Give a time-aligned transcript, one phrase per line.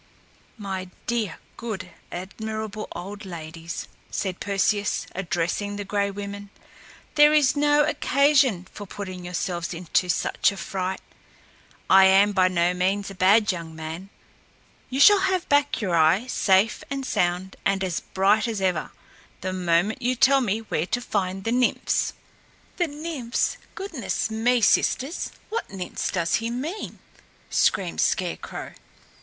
[0.57, 6.49] "My dear, good, admirable old ladies," said Perseus, addressing the Gray Women,
[7.13, 11.01] "there is no occasion for putting yourselves into such a fright.
[11.87, 14.09] I am by no means a bad young man.
[14.89, 18.89] You shall have back your eye, safe and sound, and as bright as ever,
[19.41, 22.13] the moment you tell me where to find the Nymphs."
[22.77, 23.59] "The Nymphs!
[23.75, 24.61] Goodness me!
[24.61, 26.97] sisters, what Nymphs does he mean?"
[27.51, 28.73] screamed Scarecrow.